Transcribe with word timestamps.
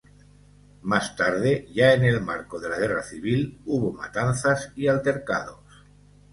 Más 0.81 1.15
tarde, 1.15 1.67
ya 1.75 1.93
en 1.93 2.03
el 2.05 2.21
marco 2.21 2.59
de 2.59 2.69
la 2.69 2.79
Guerra 2.79 3.03
Civil 3.03 3.61
hubo 3.67 3.93
matanzas 3.93 4.71
y 4.75 4.87
altercados. 4.87 5.59